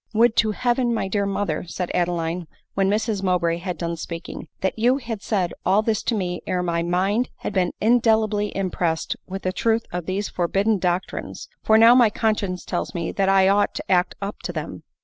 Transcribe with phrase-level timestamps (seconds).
[0.15, 4.79] "Would to Heaven, my dear mother," said Adeline, when Mrs Mowbray had done speaking," that
[4.79, 9.15] you had said all this to me ere my mind had been indelibly im pressed
[9.27, 13.47] with the truth of these forbidden doctrines; for now my conscience tells me that I
[13.47, 14.81] ought to act up to them